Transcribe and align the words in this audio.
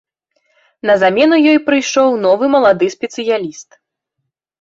На 0.89 0.93
замену 1.01 1.37
ёй 1.51 1.59
прыйшоў 1.67 2.09
новы 2.25 2.45
малады 2.55 2.85
спецыяліст. 2.95 3.69